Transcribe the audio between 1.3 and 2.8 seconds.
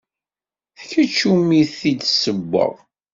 umi t-id-ssewweɣ.